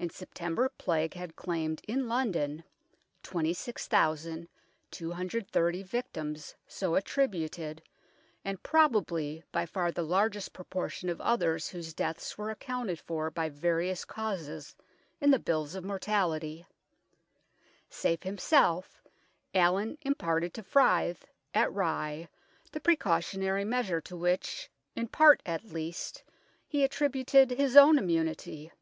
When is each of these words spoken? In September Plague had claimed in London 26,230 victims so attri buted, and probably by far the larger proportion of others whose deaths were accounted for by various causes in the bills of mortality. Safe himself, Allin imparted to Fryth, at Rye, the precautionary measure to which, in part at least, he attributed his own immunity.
In 0.00 0.08
September 0.08 0.70
Plague 0.78 1.12
had 1.12 1.36
claimed 1.36 1.82
in 1.86 2.08
London 2.08 2.64
26,230 3.22 5.82
victims 5.82 6.54
so 6.66 6.92
attri 6.92 7.28
buted, 7.30 7.80
and 8.42 8.62
probably 8.62 9.44
by 9.52 9.66
far 9.66 9.92
the 9.92 10.02
larger 10.02 10.40
proportion 10.50 11.10
of 11.10 11.20
others 11.20 11.68
whose 11.68 11.92
deaths 11.92 12.38
were 12.38 12.50
accounted 12.50 12.98
for 12.98 13.30
by 13.30 13.50
various 13.50 14.06
causes 14.06 14.74
in 15.20 15.32
the 15.32 15.38
bills 15.38 15.74
of 15.74 15.84
mortality. 15.84 16.64
Safe 17.90 18.22
himself, 18.22 19.02
Allin 19.54 19.98
imparted 20.00 20.54
to 20.54 20.62
Fryth, 20.62 21.26
at 21.52 21.70
Rye, 21.70 22.26
the 22.72 22.80
precautionary 22.80 23.66
measure 23.66 24.00
to 24.00 24.16
which, 24.16 24.70
in 24.96 25.08
part 25.08 25.42
at 25.44 25.66
least, 25.74 26.22
he 26.66 26.84
attributed 26.84 27.50
his 27.50 27.76
own 27.76 27.98
immunity. 27.98 28.72